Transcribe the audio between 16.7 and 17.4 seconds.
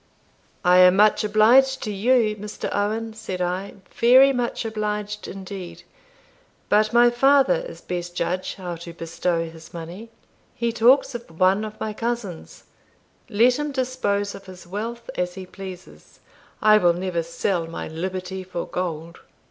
will never